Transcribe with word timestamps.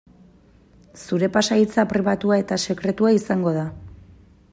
Zure 1.01 1.27
pasahitza 1.35 1.85
pribatua 1.91 2.39
eta 2.45 2.59
sekretua 2.69 3.13
izango 3.19 3.53
da. 3.59 3.67